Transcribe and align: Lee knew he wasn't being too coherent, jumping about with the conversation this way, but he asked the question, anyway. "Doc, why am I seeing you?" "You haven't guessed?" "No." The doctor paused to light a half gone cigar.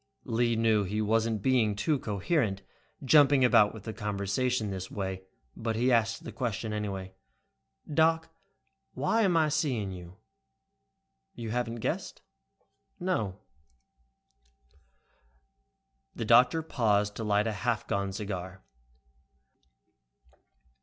Lee 0.23 0.55
knew 0.55 0.83
he 0.83 0.99
wasn't 0.99 1.43
being 1.43 1.75
too 1.75 1.99
coherent, 1.99 2.63
jumping 3.05 3.45
about 3.45 3.71
with 3.71 3.83
the 3.83 3.93
conversation 3.93 4.71
this 4.71 4.89
way, 4.89 5.21
but 5.55 5.75
he 5.75 5.91
asked 5.91 6.23
the 6.23 6.31
question, 6.31 6.73
anyway. 6.73 7.13
"Doc, 7.93 8.33
why 8.95 9.21
am 9.21 9.37
I 9.37 9.49
seeing 9.49 9.91
you?" 9.91 10.17
"You 11.35 11.51
haven't 11.51 11.81
guessed?" 11.85 12.23
"No." 12.99 13.41
The 16.15 16.25
doctor 16.25 16.63
paused 16.63 17.13
to 17.17 17.23
light 17.23 17.45
a 17.45 17.53
half 17.53 17.85
gone 17.85 18.11
cigar. 18.11 18.63